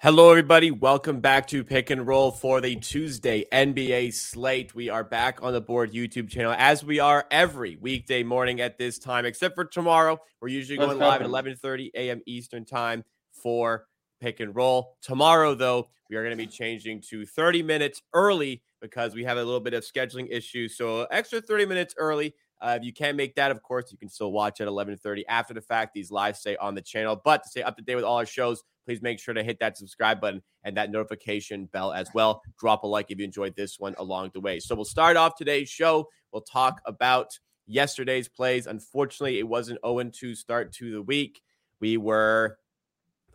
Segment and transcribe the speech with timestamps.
[0.00, 0.70] Hello, everybody.
[0.70, 4.72] Welcome back to Pick and Roll for the Tuesday NBA slate.
[4.72, 8.78] We are back on the board YouTube channel as we are every weekday morning at
[8.78, 10.20] this time, except for tomorrow.
[10.40, 12.22] We're usually going live at 11:30 a.m.
[12.26, 13.02] Eastern time
[13.32, 13.86] for
[14.20, 14.96] Pick and Roll.
[15.02, 19.36] Tomorrow, though, we are going to be changing to 30 minutes early because we have
[19.36, 20.76] a little bit of scheduling issues.
[20.76, 22.36] So extra 30 minutes early.
[22.60, 25.54] Uh, if you can't make that, of course, you can still watch at 11:30 after
[25.54, 25.92] the fact.
[25.92, 27.20] These live stay on the channel.
[27.24, 29.60] But to stay up to date with all our shows, please make sure to hit
[29.60, 32.40] that subscribe button and that notification bell as well.
[32.58, 34.58] Drop a like if you enjoyed this one along the way.
[34.58, 36.08] So we'll start off today's show.
[36.32, 38.66] We'll talk about yesterday's plays.
[38.66, 41.42] Unfortunately, it was an 0 2 start to the week.
[41.80, 42.56] We were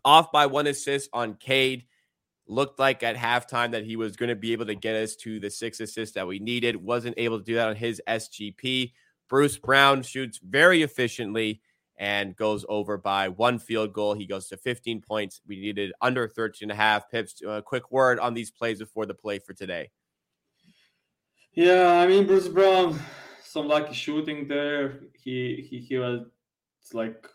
[0.03, 1.85] off by one assist on Cade.
[2.47, 5.39] Looked like at halftime that he was going to be able to get us to
[5.39, 6.75] the six assists that we needed.
[6.75, 8.91] Wasn't able to do that on his SGP.
[9.29, 11.61] Bruce Brown shoots very efficiently
[12.03, 14.13] and goes over by one field goal.
[14.13, 15.39] He goes to 15 points.
[15.47, 17.41] We needed under 13 and a half pips.
[17.47, 19.89] A quick word on these plays before the play for today.
[21.53, 22.99] Yeah, I mean Bruce Brown,
[23.41, 24.99] some lucky shooting there.
[25.13, 26.25] He he he was
[26.91, 27.25] like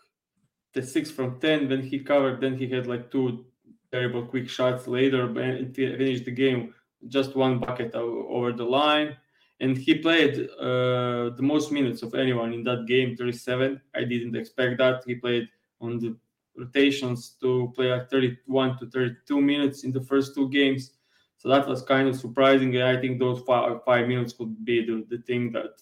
[0.75, 1.67] the six from ten.
[1.67, 2.39] Then he covered.
[2.39, 3.45] Then he had like two
[3.91, 6.75] terrible quick shots later, and finished the game
[7.07, 9.17] just one bucket over the line
[9.61, 14.35] and he played uh, the most minutes of anyone in that game 37 i didn't
[14.35, 15.03] expect that.
[15.05, 15.47] He played
[15.81, 16.15] on the
[16.55, 20.91] rotations to play like 31 to 32 minutes in the first two games.
[21.37, 22.75] So that was kind of surprising.
[22.75, 25.81] And i think those five, five minutes could be the, the thing that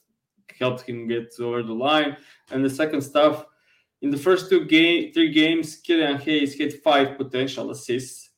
[0.60, 2.18] helped him get over the line.
[2.52, 3.46] And the second stuff
[4.02, 8.30] in the first two game three games killian hayes had five potential assists.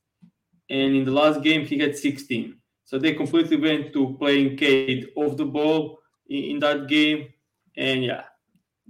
[0.70, 2.56] And in the last game he had 16
[2.90, 7.30] so they completely went to playing Cade off the ball in, in, that game.
[7.78, 8.24] And yeah,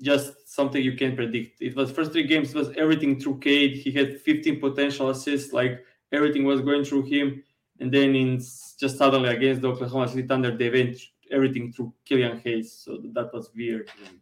[0.02, 1.62] just something you can't predict.
[1.62, 3.76] It was first three games, was everything through Cade.
[3.76, 5.84] He had 15 potential assists, like
[6.14, 7.44] everything was going through him.
[7.82, 8.38] And then in
[8.80, 10.96] just suddenly against the Oklahoma City Thunder, they went
[11.30, 12.72] everything through Killian Hayes.
[12.72, 13.90] So that was weird.
[13.90, 14.16] Hmm.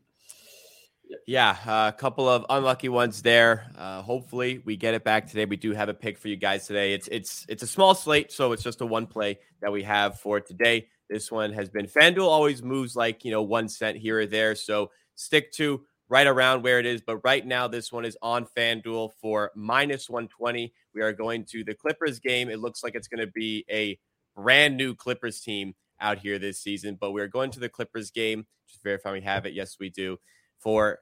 [1.25, 3.71] Yeah, a couple of unlucky ones there.
[3.77, 5.45] Uh, hopefully, we get it back today.
[5.45, 6.93] We do have a pick for you guys today.
[6.93, 10.19] It's it's it's a small slate, so it's just a one play that we have
[10.19, 10.87] for today.
[11.09, 14.55] This one has been FanDuel always moves like you know one cent here or there,
[14.55, 17.01] so stick to right around where it is.
[17.01, 20.73] But right now, this one is on FanDuel for minus 120.
[20.93, 22.49] We are going to the Clippers game.
[22.49, 23.97] It looks like it's going to be a
[24.35, 28.45] brand new Clippers team out here this season, but we're going to the Clippers game.
[28.67, 29.53] Just verify we have it.
[29.53, 30.17] Yes, we do
[30.59, 30.99] for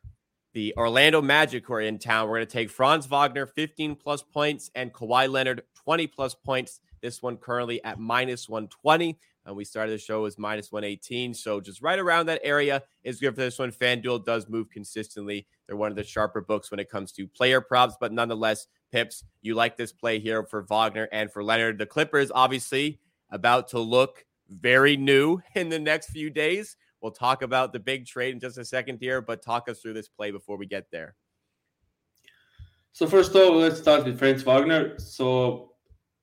[0.53, 2.27] the Orlando Magic who are in town.
[2.27, 6.79] We're going to take Franz Wagner 15 plus points and Kawhi Leonard 20 plus points.
[7.01, 9.19] This one currently at minus 120.
[9.45, 11.33] And we started the show as minus 118.
[11.33, 13.71] So just right around that area is good for this one.
[13.71, 15.45] FanDuel does move consistently.
[15.67, 19.25] They're one of the sharper books when it comes to player props, but nonetheless, Pips,
[19.41, 21.77] you like this play here for Wagner and for Leonard.
[21.77, 26.77] The Clippers, obviously, about to look very new in the next few days.
[27.01, 29.93] We'll talk about the big trade in just a second here, but talk us through
[29.93, 31.15] this play before we get there.
[32.93, 34.97] So first of all, let's start with Franz Wagner.
[34.99, 35.73] So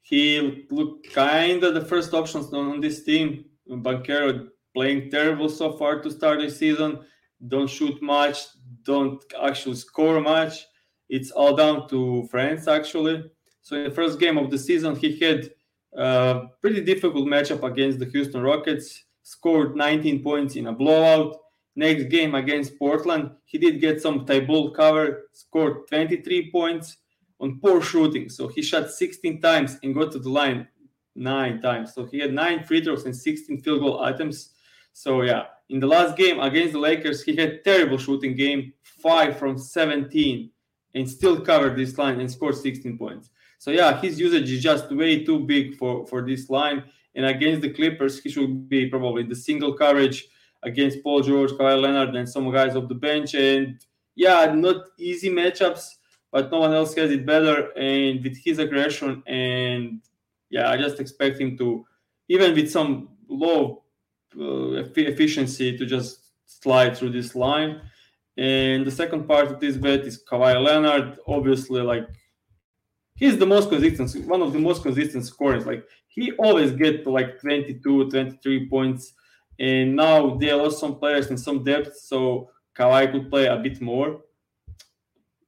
[0.01, 3.45] he looked kind of the first options on this team.
[3.69, 7.05] Banchero playing terrible so far to start the season.
[7.47, 8.39] Don't shoot much.
[8.85, 10.67] Don't actually score much.
[11.09, 13.31] It's all down to Franz actually.
[13.61, 15.51] So in the first game of the season, he had
[15.93, 21.37] a pretty difficult matchup against the Houston Rockets scored 19 points in a blowout.
[21.75, 26.99] Next game against Portland, he did get some Thybulle cover, scored 23 points
[27.41, 28.29] on poor shooting.
[28.29, 30.69] So he shot 16 times and got to the line
[31.15, 31.95] nine times.
[31.95, 34.51] So he had nine free throws and 16 field goal items.
[34.93, 39.39] So yeah, in the last game against the Lakers, he had terrible shooting game, five
[39.39, 40.51] from 17,
[40.95, 43.31] and still covered this line and scored 16 points.
[43.59, 46.85] So yeah, his usage is just way too big for for this line.
[47.15, 50.29] And against the Clippers, he should be probably the single coverage
[50.63, 53.35] against Paul George, Kawhi Leonard, and some guys off the bench.
[53.35, 53.79] And
[54.15, 55.89] yeah, not easy matchups,
[56.31, 57.71] but no one else has it better.
[57.77, 60.01] And with his aggression, and
[60.51, 61.85] yeah, I just expect him to,
[62.29, 63.83] even with some low
[64.39, 67.81] uh, efficiency, to just slide through this line.
[68.37, 71.19] And the second part of this bet is Kawhi Leonard.
[71.27, 72.09] Obviously, like
[73.15, 75.67] he's the most consistent, one of the most consistent scorers.
[75.67, 79.15] Like he always get like 22, 23 points.
[79.59, 83.81] And now they lost some players and some depth, so Kawhi could play a bit
[83.81, 84.21] more.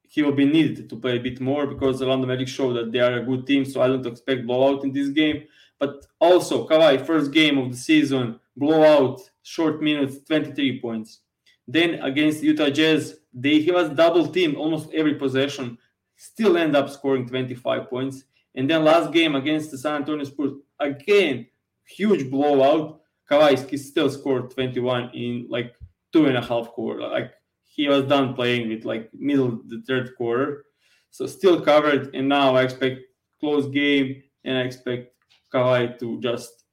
[0.08, 2.92] He will be needed to play a bit more because the Orlando Magic show that
[2.92, 5.44] they are a good team, so I don't expect blowout in this game.
[5.78, 11.20] But also, Kawhi, first game of the season, blowout, short minutes, 23 points.
[11.66, 15.76] Then against Utah Jazz, they he was double teamed almost every possession,
[16.16, 18.24] still end up scoring 25 points.
[18.54, 21.46] And then last game against the San Antonio Spurs, again,
[21.84, 23.00] huge blowout.
[23.30, 25.74] Kawhi still scored 21 in like
[26.12, 27.00] two and a half quarter.
[27.08, 27.32] Like
[27.64, 30.66] he was done playing with like middle the third quarter.
[31.10, 32.14] So still covered.
[32.14, 33.00] And now I expect
[33.40, 35.12] close game and I expect
[35.52, 36.64] Kawhi to just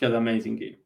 [0.00, 0.76] have an amazing game.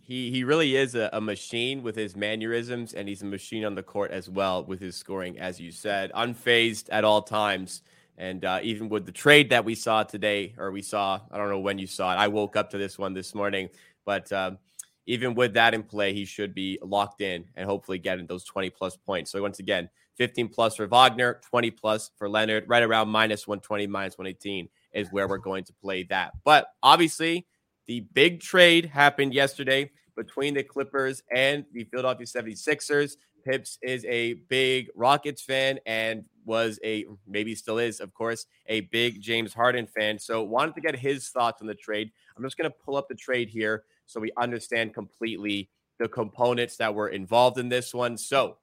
[0.00, 3.74] He he really is a, a, machine with his mannerisms, and he's a machine on
[3.74, 7.82] the court as well with his scoring, as you said, unfazed at all times.
[8.18, 11.50] And uh, even with the trade that we saw today, or we saw, I don't
[11.50, 12.16] know when you saw it.
[12.16, 13.68] I woke up to this one this morning,
[14.04, 14.58] but um,
[15.06, 18.70] even with that in play, he should be locked in and hopefully getting those 20
[18.70, 19.30] plus points.
[19.30, 23.86] So once again, 15 plus for Wagner, 20 plus for Leonard, right around minus 120,
[23.86, 26.32] minus 118 is where we're going to play that.
[26.44, 27.46] But obviously,
[27.86, 33.16] the big trade happened yesterday between the Clippers and the Philadelphia 76ers.
[33.44, 38.82] Pips is a big Rockets fan and was a maybe still is, of course, a
[38.82, 40.18] big James Harden fan.
[40.18, 42.10] So wanted to get his thoughts on the trade.
[42.36, 46.76] I'm just going to pull up the trade here so we understand completely the components
[46.76, 48.16] that were involved in this one.
[48.16, 48.58] So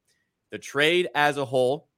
[0.51, 1.89] the trade as a whole,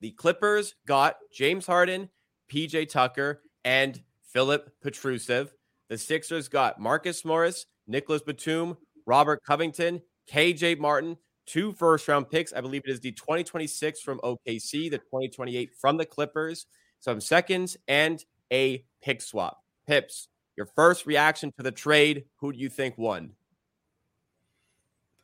[0.00, 2.08] the Clippers got James Harden,
[2.50, 4.00] PJ Tucker, and
[4.32, 5.50] Filip Petrusev.
[5.88, 8.76] The Sixers got Marcus Morris, Nicholas Batum,
[9.06, 10.00] Robert Covington,
[10.30, 11.16] KJ Martin,
[11.52, 12.52] two first round picks.
[12.54, 16.66] I believe it is the 2026 from OKC, the 2028 from the Clippers,
[16.98, 19.62] some seconds, and a pick swap.
[19.86, 22.24] Pips, your first reaction to the trade.
[22.36, 23.32] Who do you think won?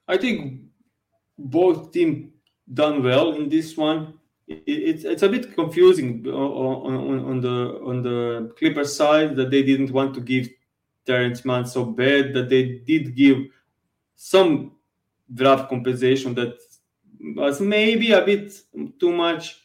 [0.06, 0.60] I think
[1.38, 2.30] both teams
[2.74, 4.14] done well in this one.
[4.46, 9.62] It's it's a bit confusing on, on, on the on the Clippers side that they
[9.62, 10.48] didn't want to give
[11.06, 13.46] Terance Mann so bad that they did give
[14.16, 14.77] some
[15.32, 16.58] draft compensation that
[17.20, 18.52] was maybe a bit
[18.98, 19.60] too much,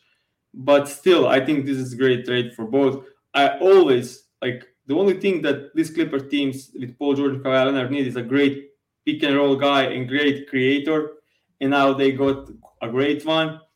[0.54, 3.06] but still, I think this is a great trade for both.
[3.33, 7.65] I always like the only thing that these Clipper teams with Paul George and Kawhi
[7.65, 8.69] Leonard need is a great
[9.06, 11.13] pick and roll guy and great creator,
[11.62, 12.50] and now they got
[12.81, 13.59] a great one.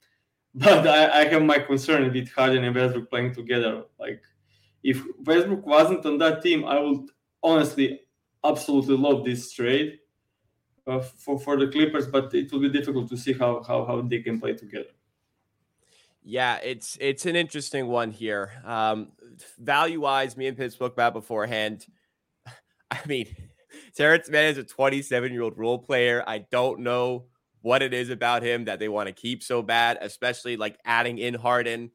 [0.57, 3.83] But I, I have my concern with Harden and Westbrook playing together.
[3.99, 4.23] Like,
[4.83, 7.11] if Westbrook wasn't on that team, I would
[7.43, 8.01] honestly
[8.43, 9.99] absolutely love this trade
[10.87, 14.01] uh, for for the Clippers, but it will be difficult to see how how how
[14.01, 14.89] they can play together.
[16.23, 18.51] Yeah, it's it's an interesting one here.
[18.65, 19.13] Um,
[19.57, 21.85] value wise, me and Pips spoke about beforehand.
[22.91, 23.33] I mean,
[23.95, 26.23] Terance Mann is a 27 year old role player.
[26.25, 27.27] I don't know
[27.61, 31.17] what it is about him that they want to keep so bad, especially like adding
[31.17, 31.91] in Harden.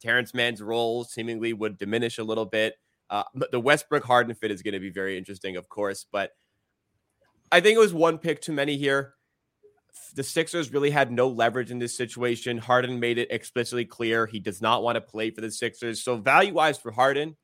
[0.00, 2.74] Terance Mann's role seemingly would diminish a little bit.
[3.08, 6.32] Uh, the Westbrook Harden fit is going to be very interesting, of course, but
[7.52, 9.12] I think it was one pick too many here.
[10.14, 12.56] The Sixers really had no leverage in this situation.
[12.56, 16.02] Harden made it explicitly clear he does not want to play for the Sixers.
[16.02, 17.36] So, value wise for Harden,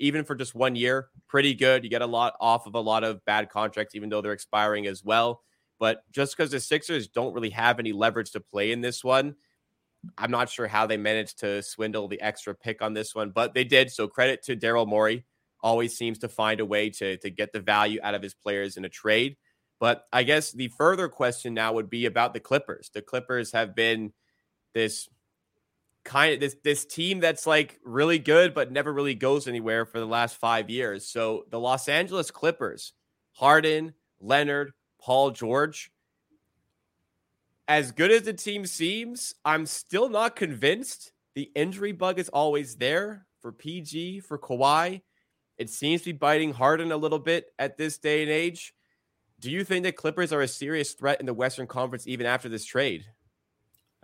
[0.00, 1.84] even for just one year, pretty good.
[1.84, 4.88] You get a lot off of a lot of bad contracts, even though they're expiring
[4.88, 5.42] as well.
[5.78, 9.36] But just because the Sixers don't really have any leverage to play in this one,
[10.18, 13.54] I'm not sure how they managed to swindle the extra pick on this one, but
[13.54, 13.92] they did.
[13.92, 15.24] So credit to Daryl Morey.
[15.62, 18.76] Always seems to find a way to, to get the value out of his players
[18.76, 19.36] in a trade.
[19.82, 22.92] But I guess the further question now would be about the Clippers.
[22.94, 24.12] The Clippers have been
[24.74, 25.08] this
[26.04, 29.98] kind of this this team that's like really good but never really goes anywhere for
[29.98, 31.08] the last 5 years.
[31.08, 32.92] So the Los Angeles Clippers,
[33.32, 35.90] Harden, Leonard, Paul George,
[37.66, 41.10] as good as the team seems, I'm still not convinced.
[41.34, 45.02] The injury bug is always there for PG, for Kawhi.
[45.58, 48.74] It seems to be biting Harden a little bit at this day and age.
[49.42, 52.48] Do you think the Clippers are a serious threat in the Western Conference even after
[52.48, 53.04] this trade?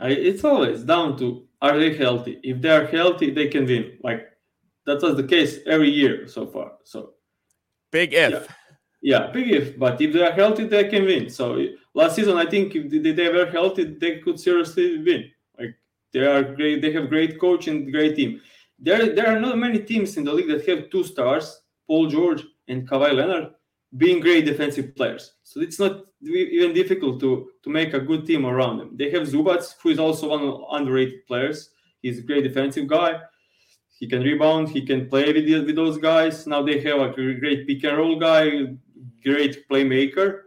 [0.00, 2.40] It's always down to are they healthy?
[2.42, 3.98] If they are healthy, they can win.
[4.02, 4.26] Like
[4.84, 6.72] that was the case every year so far.
[6.82, 7.14] So
[7.92, 8.32] big if.
[8.32, 8.46] Yeah.
[9.00, 9.78] Yeah, big if.
[9.78, 11.30] But if they are healthy, they can win.
[11.30, 11.64] So
[11.94, 15.30] last season, I think if they were healthy, they could seriously win.
[15.56, 15.76] Like
[16.12, 16.82] they are great.
[16.82, 18.40] They have great coach and great team.
[18.80, 22.42] There, there are not many teams in the league that have two stars, Paul George
[22.66, 23.54] and Kawhi Leonard,
[23.96, 25.34] being great defensive players.
[25.42, 28.96] So it's not even difficult to to make a good team around them.
[28.96, 31.70] They have Zubac, who is also one of underrated players.
[32.02, 33.20] He's a great defensive guy.
[33.98, 34.68] He can rebound.
[34.68, 36.46] He can play with, with those guys.
[36.46, 38.76] Now they have a great pick and roll guy,
[39.24, 40.42] great playmaker.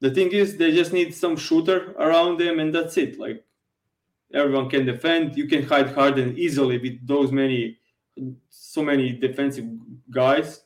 [0.00, 3.18] The thing is, they just need some shooter around them, and that's it.
[3.18, 3.44] Like
[4.32, 5.36] everyone can defend.
[5.36, 7.78] You can hide Harden easily with those many,
[8.48, 9.66] so many defensive
[10.10, 10.62] guys.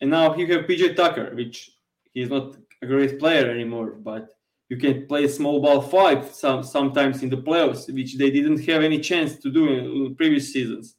[0.00, 1.70] And now you have PJ Tucker, which
[2.12, 4.30] he's not a great player anymore, but
[4.68, 8.82] You can play small ball five some, sometimes in the playoffs, which they didn't have
[8.82, 10.96] any chance to do in, in previous seasons.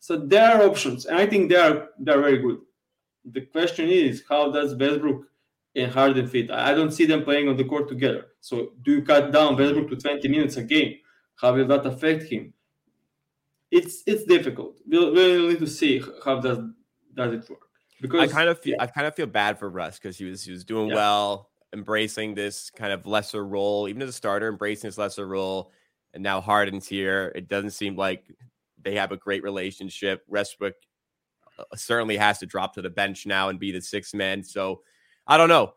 [0.00, 2.58] So there are options, and I think they are they are very good.
[3.36, 5.22] The question is, how does Westbrook
[5.76, 6.50] and Harden fit?
[6.50, 8.22] I don't see them playing on the court together.
[8.40, 10.92] So do you cut down Westbrook to 20 minutes a game?
[11.36, 12.52] How will that affect him?
[13.70, 14.80] It's it's difficult.
[14.86, 16.58] We'll, we'll need to see how does
[17.14, 17.64] does it work.
[18.00, 18.82] Because I kind of feel yeah.
[18.82, 20.94] I kind of feel bad for Russ because he was he was doing yeah.
[20.96, 25.72] well, embracing this kind of lesser role, even as a starter, embracing this lesser role.
[26.12, 27.32] And now Harden's here.
[27.34, 28.24] It doesn't seem like
[28.82, 30.22] they have a great relationship.
[30.28, 30.74] Westbrook
[31.58, 34.44] uh, certainly has to drop to the bench now and be the sixth man.
[34.44, 34.82] So
[35.26, 35.74] I don't know.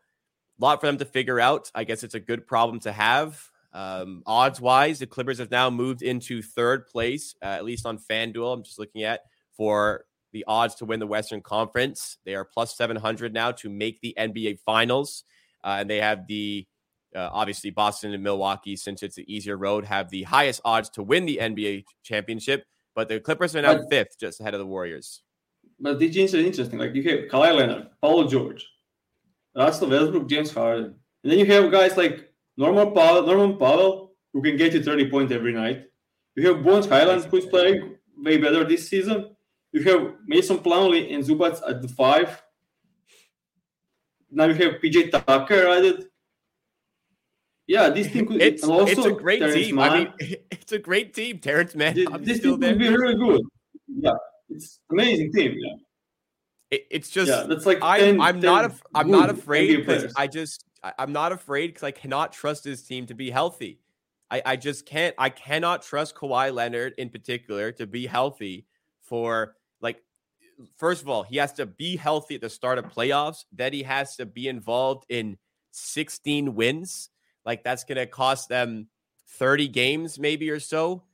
[0.60, 1.70] A lot for them to figure out.
[1.74, 3.40] I guess it's a good problem to have.
[3.72, 7.98] Um, odds wise, the Clippers have now moved into third place, uh, at least on
[7.98, 8.54] FanDuel.
[8.54, 9.20] I'm just looking at
[9.56, 12.18] for the odds to win the Western Conference.
[12.24, 15.24] They are plus 700 now to make the NBA Finals.
[15.64, 16.66] Uh, and they have the
[17.14, 21.02] uh, obviously Boston and Milwaukee, since it's an easier road, have the highest odds to
[21.02, 22.64] win the NBA championship.
[22.94, 25.22] But the Clippers are now but, fifth, just ahead of the Warriors.
[25.80, 26.78] But the is interesting.
[26.78, 28.66] Like you have Kawhi Leonard, Paul George,
[29.54, 34.42] Russell Westbrook, James Harden, and then you have guys like Norman Powell, Norman Powell, who
[34.42, 35.84] can get you 30 points every night.
[36.34, 39.34] You have Bones Hyland, who's playing way better this season.
[39.78, 42.42] You have Mason Plumlee and Zubac at the five.
[44.30, 46.06] Now you have PJ Tucker added.
[47.66, 48.42] Yeah, this team could.
[48.42, 49.76] It's, also, it's a great Terance team.
[49.76, 49.90] Mann.
[49.90, 50.12] I mean,
[50.50, 51.38] it's a great team.
[51.38, 51.94] Terance Mann.
[51.94, 53.42] This, this team could be really good.
[53.86, 54.12] Yeah,
[54.48, 55.54] it's amazing team.
[55.58, 55.74] Yeah.
[56.70, 60.12] It, it's just yeah, that's like 10, I'm, I'm not af- I'm not afraid because
[60.16, 60.64] I just
[60.98, 63.80] I'm not afraid because I cannot trust this team to be healthy.
[64.30, 68.66] I, I just can't I cannot trust Kawhi Leonard in particular to be healthy
[69.00, 69.56] for
[70.76, 73.44] first of all, he has to be healthy at the start of playoffs.
[73.52, 75.38] Then he has to be involved in
[75.72, 77.10] 16 wins.
[77.44, 78.88] Like that's gonna cost them
[79.38, 81.04] 30 games, maybe or so.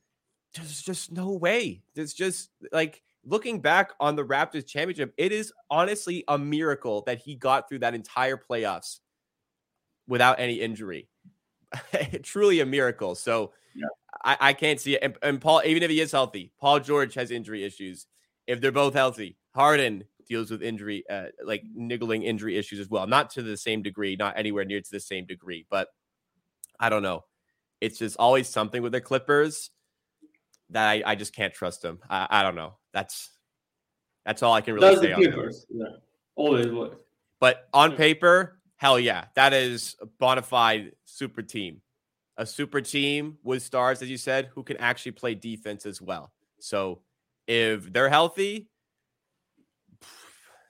[0.53, 1.83] There's just no way.
[1.95, 7.19] There's just like looking back on the Raptors championship, it is honestly a miracle that
[7.19, 8.99] he got through that entire playoffs
[10.07, 11.09] without any injury.
[12.23, 13.15] Truly a miracle.
[13.15, 13.87] So yeah.
[14.23, 14.99] I, I, can't see it.
[15.01, 18.05] And, and, Paul, even if he is healthy, Paul George has injury issues.
[18.47, 23.07] If they're both healthy, Harden deals with injury, uh, like niggling injury issues as well.
[23.07, 25.89] Not to the same degree, not anywhere near to the same degree, but
[26.79, 27.25] I don't know.
[27.81, 29.69] It's just always something with the Clippers
[30.71, 31.99] that I, I just can't trust them.
[32.09, 32.73] I, I don't know.
[32.93, 33.31] That's
[34.25, 35.65] that's all I can really that's say on Clippers.
[35.69, 35.85] Yeah,
[36.35, 36.95] always was.
[37.39, 41.81] But on paper, hell yeah, that is a bona fide super team.
[42.37, 46.33] A super team with stars, as you said, who can actually play defense as well.
[46.59, 47.01] So
[47.47, 48.69] if they're healthy,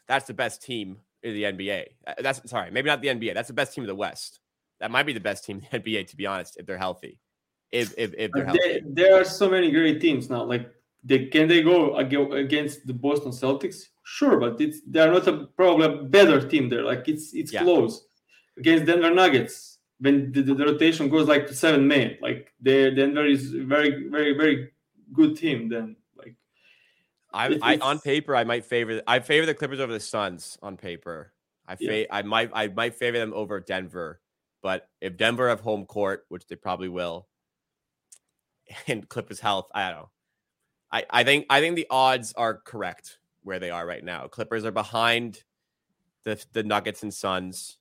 [0.07, 1.85] that's the best team in the NBA.
[2.05, 3.33] Uh, that's sorry, maybe not the NBA.
[3.33, 4.39] That's the best team in the West.
[4.79, 7.19] That might be the best team in the NBA, to be honest, if they're healthy.
[7.71, 8.59] If if, if they're healthy.
[8.63, 10.43] There, there are so many great teams now.
[10.43, 10.69] Like
[11.03, 13.83] they can they go against the Boston Celtics?
[14.03, 16.83] Sure, but it's they're not a probably a better team there.
[16.83, 17.63] Like it's it's yeah.
[17.63, 18.05] close
[18.57, 22.17] against Denver Nuggets when the, the, the, rotation goes like to seven men.
[22.21, 24.71] Like the Denver is very very very
[25.11, 25.69] good team.
[25.69, 25.95] Then
[27.35, 30.77] I, I on paper I might favor I favor the Clippers over the Suns on
[30.77, 31.33] paper.
[31.67, 32.05] I fa- yeah.
[32.09, 34.21] I might I might favor them over Denver,
[34.61, 37.27] but if Denver have home court, which they probably will,
[38.87, 40.09] and Clippers health, I don't know.
[40.91, 44.27] I, I think I think the odds are correct where they are right now.
[44.27, 45.43] Clippers are behind
[46.23, 47.77] the the Nuggets and Suns,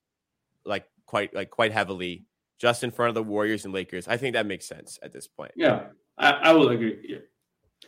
[0.65, 2.25] like quite like quite heavily,
[2.59, 4.09] just in front of the Warriors and Lakers.
[4.09, 5.53] I think that makes sense at this point.
[5.55, 5.87] Yeah,
[6.19, 6.99] I, I will agree.
[7.09, 7.19] Yeah.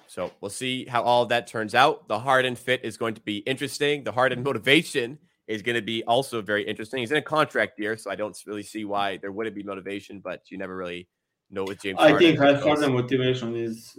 [0.06, 2.08] So we'll see how all that turns out.
[2.08, 4.04] The Harden fit is going to be interesting.
[4.04, 4.46] The Harden mm-hmm.
[4.46, 7.00] motivation is going to be also very interesting.
[7.00, 10.20] He's in a contract year, so I don't really see why there wouldn't be motivation,
[10.20, 11.08] but you never really
[11.50, 11.98] know with James.
[11.98, 13.98] I Harden think Harden motivation is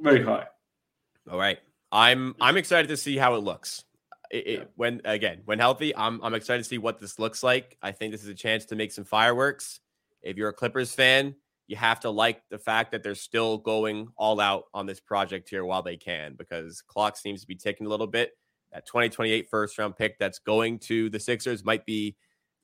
[0.00, 0.46] very high.
[1.30, 1.58] All right,
[1.92, 3.84] I'm I'm excited to see how it looks.
[4.30, 7.76] It, it, when again when healthy, I'm I'm excited to see what this looks like.
[7.82, 9.80] I think this is a chance to make some fireworks.
[10.22, 11.34] If you're a Clippers fan,
[11.66, 15.48] you have to like the fact that they're still going all out on this project
[15.48, 18.32] here while they can, because clock seems to be ticking a little bit.
[18.72, 22.16] That 2028 first round pick that's going to the Sixers might be,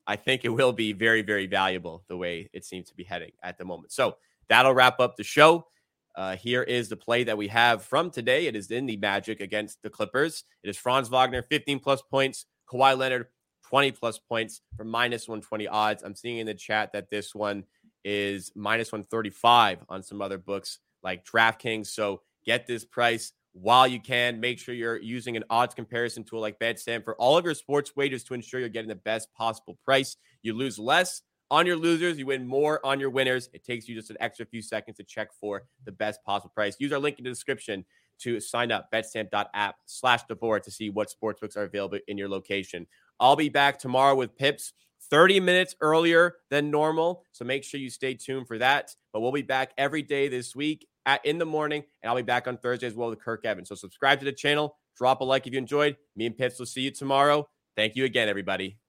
[0.05, 3.31] I think it will be very very valuable the way it seems to be heading
[3.43, 3.91] at the moment.
[3.91, 4.17] So
[4.49, 5.65] that'll wrap up the show.
[6.13, 8.47] Uh, here is the play that we have from today.
[8.47, 10.43] It is in the Magic against the Clippers.
[10.63, 12.45] It is Franz Wagner, 15 plus points.
[12.69, 13.27] Kawhi Leonard,
[13.63, 16.03] 20 plus points for minus 120 odds.
[16.03, 17.63] I'm seeing in the chat that this one
[18.03, 21.87] is minus 135 on some other books like DraftKings.
[21.87, 24.39] So get this price while you can.
[24.39, 27.95] Make sure you're using an odds comparison tool like BetStamp for all of your sports
[27.95, 30.17] wagers to ensure you're getting the best possible price.
[30.41, 33.49] You lose less On your losers, you win more on your winners.
[33.51, 36.77] It takes you just an extra few seconds to check for the best possible price.
[36.79, 37.83] Use our link in the description
[38.19, 42.29] to sign up betstamp.app slash the board to see what sportsbooks are available in your
[42.29, 42.87] location.
[43.19, 44.71] I'll be back tomorrow with Pips
[45.09, 47.23] 30 minutes earlier than normal.
[47.31, 48.95] So make sure you stay tuned for that.
[49.13, 52.21] But we'll be back every day this week at in the morning, and I'll be
[52.21, 53.69] back on Thursday as well with Kirk Evans.
[53.69, 55.97] So subscribe to the channel, drop a like if you enjoyed.
[56.15, 57.47] Me and Pips will see you tomorrow.
[57.75, 58.80] Thank you again, everybody.